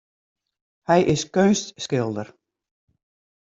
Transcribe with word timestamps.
Hy 0.87 0.99
is 1.13 1.23
keunstskilder. 1.33 2.27